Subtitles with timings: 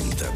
[0.00, 0.35] En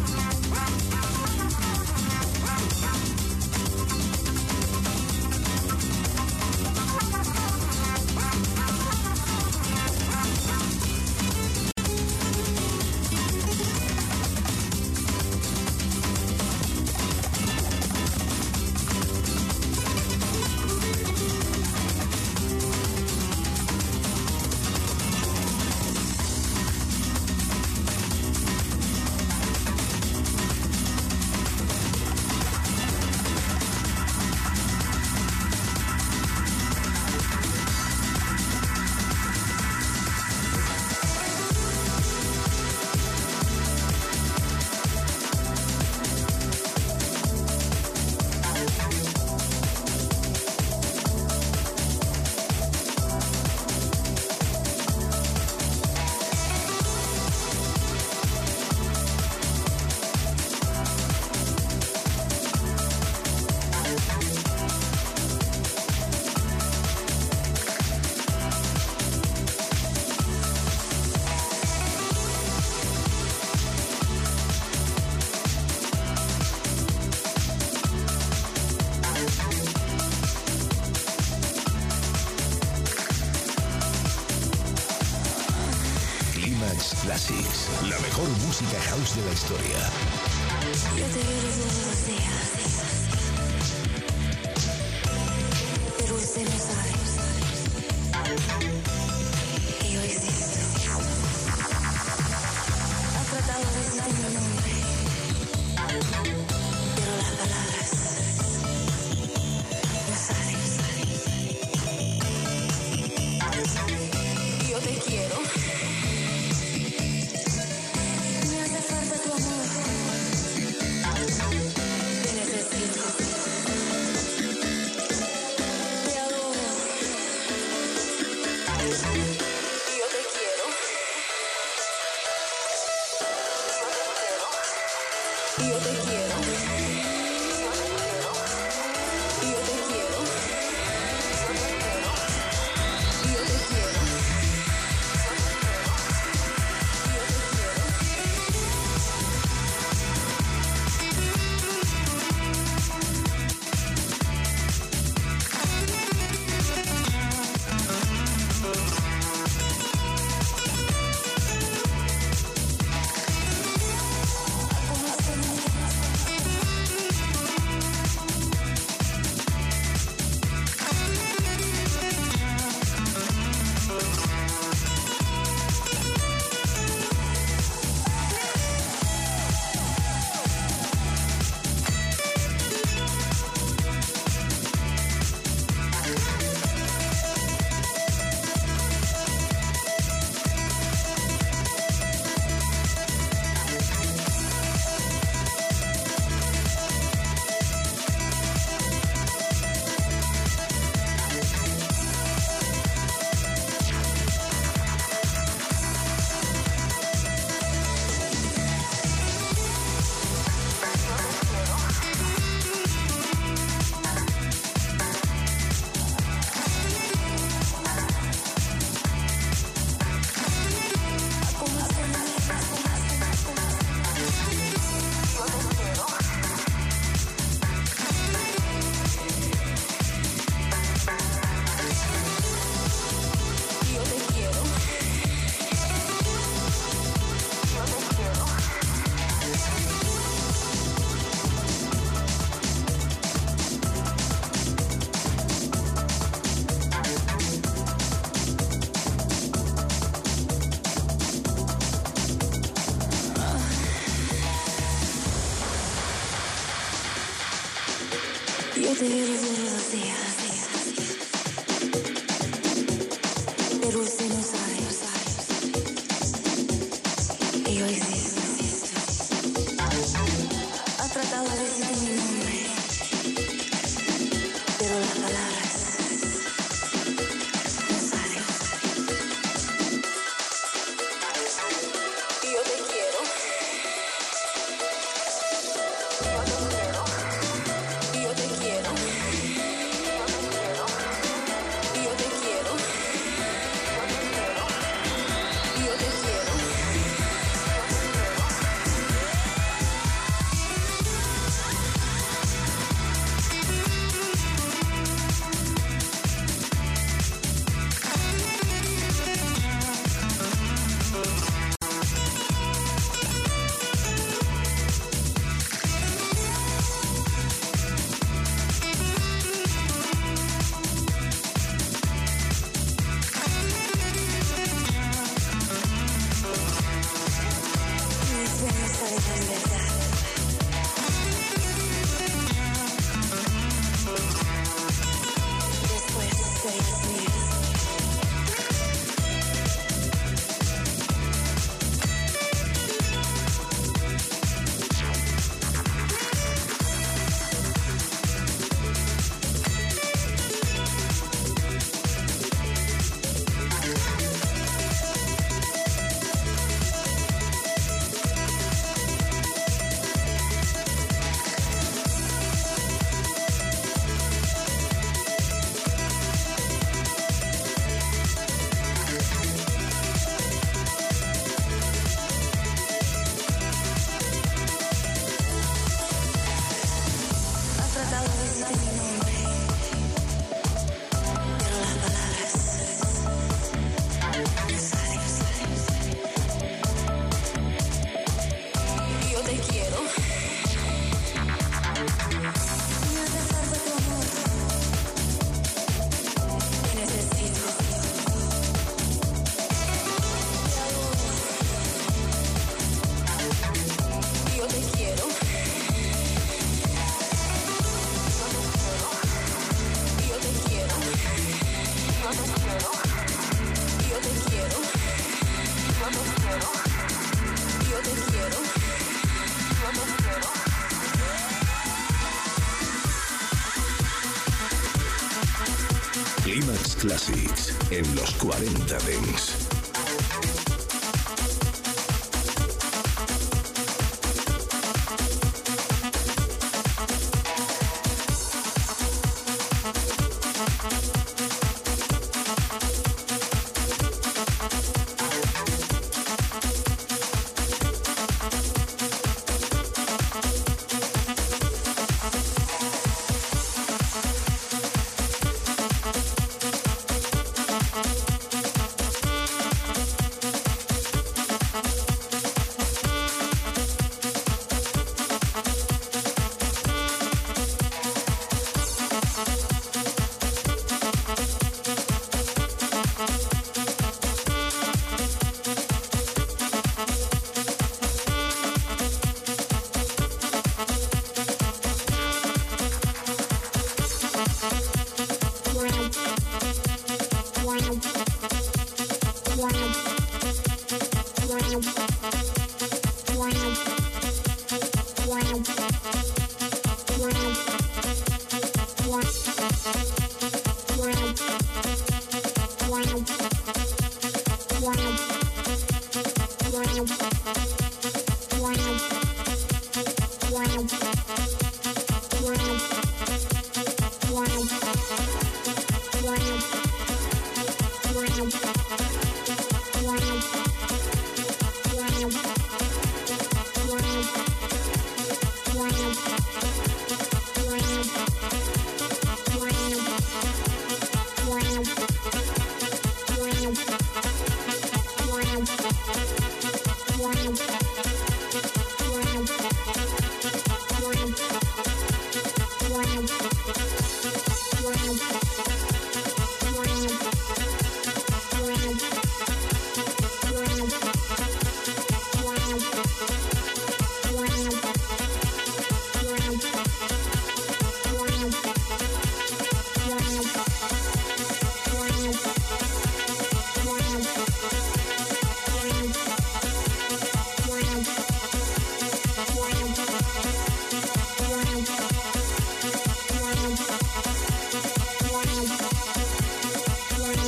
[89.01, 90.10] De la historia.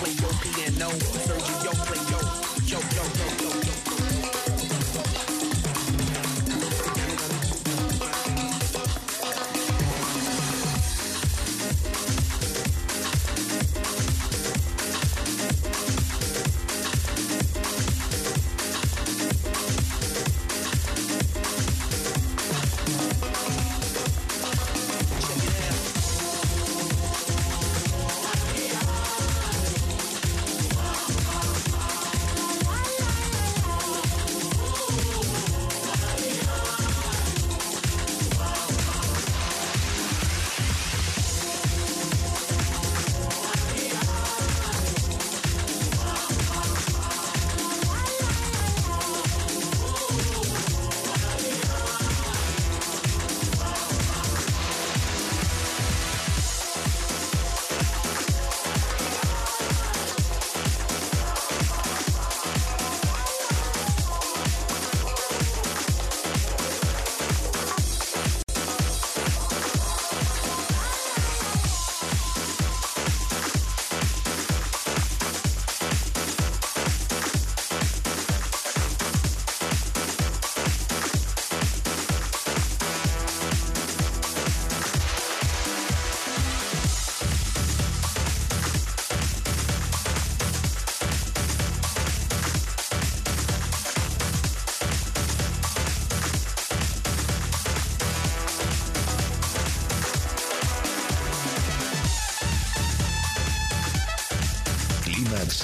[0.00, 0.88] play your piano.
[1.26, 1.79] Sergio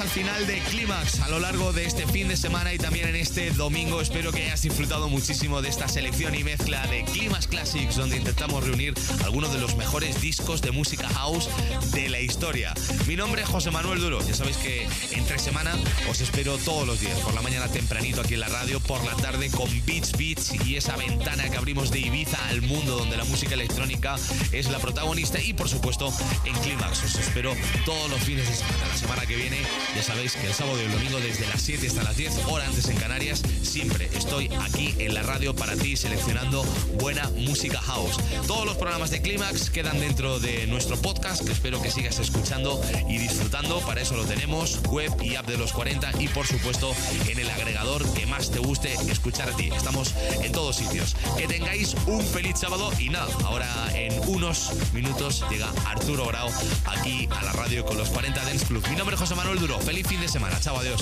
[0.00, 3.16] Al final de Clímax a lo largo de este fin de semana y también en
[3.16, 4.00] este domingo.
[4.00, 8.64] Espero que hayas disfrutado muchísimo de esta selección y mezcla de Clímax Classics, donde intentamos
[8.64, 8.94] reunir
[9.24, 11.48] algunos de los mejores discos de música house
[11.92, 12.72] de la historia.
[13.06, 14.26] Mi nombre es José Manuel Duro.
[14.26, 15.74] Ya sabéis que entre semana
[16.08, 19.14] os espero todos los días, por la mañana tempranito aquí en la radio, por la
[19.16, 23.24] tarde con Beats Beats y esa ventana que abrimos de Ibiza al mundo donde la
[23.24, 24.16] música electrónica
[24.52, 26.12] es la protagonista y por supuesto
[26.44, 27.04] en Clímax.
[27.04, 28.88] Os espero todos los fines de semana.
[28.88, 29.58] La semana que viene
[29.94, 32.68] ya sabéis que el sábado y el domingo desde las 7 hasta las 10, horas
[32.68, 36.62] antes en Canarias, siempre estoy aquí en la radio para ti seleccionando
[37.00, 38.16] buena música house.
[38.46, 42.80] Todos los programas de Clímax quedan dentro de nuestro podcast que espero que sigas escuchando
[43.08, 43.80] y disfrutando.
[43.80, 46.92] Para eso lo tenemos, web y app de los 40 y por supuesto
[47.28, 49.70] en el agregador que más te guste escuchar a ti.
[49.74, 51.16] Estamos en todos sitios.
[51.36, 56.48] Que tengáis un feliz sábado y nada, ahora en unos minutos llega Arturo Grau
[56.86, 58.86] aquí a la radio con los 40 Dance Club.
[58.88, 60.58] Mi nombre es José Manuel Feliz fin de semana.
[60.60, 61.00] Chao, adiós.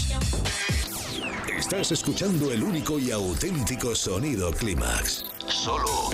[1.57, 5.25] Estás escuchando el único y auténtico sonido Clímax.
[5.47, 6.11] Solo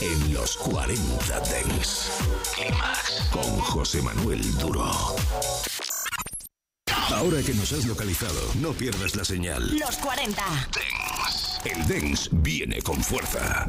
[0.00, 2.10] en los 40 Dents.
[2.54, 4.90] Clímax con José Manuel Duro.
[7.12, 9.76] Ahora que nos has localizado, no pierdas la señal.
[9.78, 10.42] Los 40.
[10.42, 11.68] Dance.
[11.68, 13.66] El Dance viene con fuerza.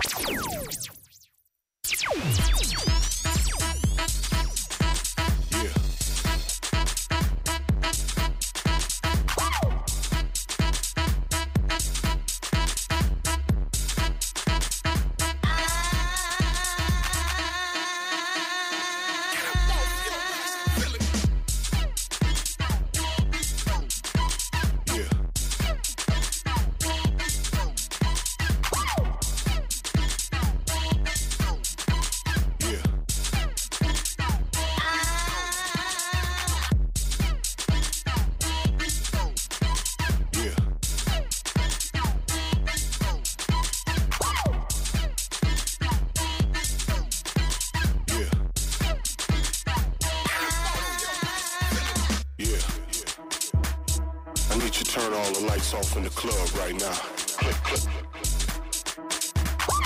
[54.73, 56.93] You turn all the lights off in the club right now?
[57.37, 57.83] Click, click.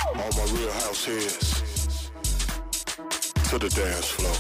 [0.08, 2.12] All my real house heads
[3.50, 4.38] to the dance floor.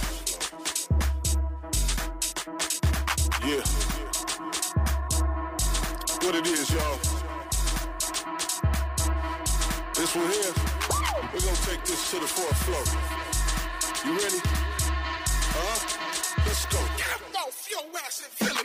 [3.44, 3.64] Yeah.
[6.26, 7.00] What it is, y'all.
[9.96, 10.54] This one here,
[11.34, 12.86] we're gonna take this to the fourth floor.
[14.06, 14.42] You ready?
[15.54, 15.78] Huh?
[16.46, 16.80] Let's go.
[16.98, 18.65] Get up off your ass and feel it.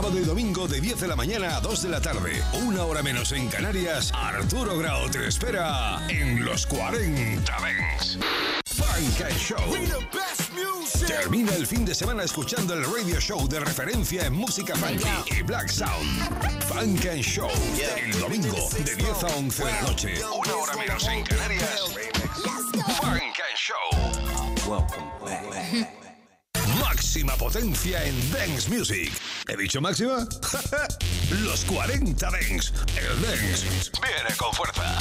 [0.00, 2.42] Sábado y domingo de 10 de la mañana a 2 de la tarde.
[2.64, 4.10] Una hora menos en Canarias.
[4.14, 8.18] Arturo Grau te espera en los 40 Dance.
[8.64, 9.58] Funk and Show.
[11.06, 15.04] Termina el fin de semana escuchando el radio show de referencia en música funky
[15.38, 16.62] y black sound.
[16.62, 17.50] Funk and Show.
[18.02, 20.14] El domingo de 10 a 11 de la noche.
[20.34, 21.78] Una hora menos en Canarias.
[23.02, 23.76] Funk and Show.
[26.80, 29.12] Máxima potencia en dance music.
[29.48, 30.26] ¿He dicho máxima?
[31.30, 32.72] Los 40 dance.
[32.96, 33.66] El dance
[34.02, 34.96] viene con fuerza.